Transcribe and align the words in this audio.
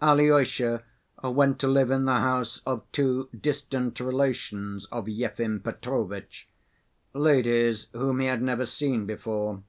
Alyosha 0.00 0.82
went 1.22 1.58
to 1.58 1.68
live 1.68 1.90
in 1.90 2.06
the 2.06 2.20
house 2.20 2.62
of 2.64 2.90
two 2.92 3.28
distant 3.38 4.00
relations 4.00 4.86
of 4.86 5.04
Yefim 5.06 5.60
Petrovitch, 5.62 6.48
ladies 7.12 7.88
whom 7.92 8.20
he 8.20 8.26
had 8.26 8.40
never 8.40 8.64
seen 8.64 9.04
before. 9.04 9.62